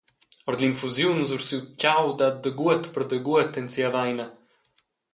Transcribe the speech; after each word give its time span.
Ord 0.49 0.59
l’infusiun 0.61 1.19
sur 1.27 1.41
siu 1.47 1.59
tgau 1.79 2.05
dat 2.19 2.35
daguot 2.43 2.83
per 2.93 3.03
daguot 3.11 3.51
en 3.59 3.67
sia 3.73 3.87
aveina. 3.91 4.25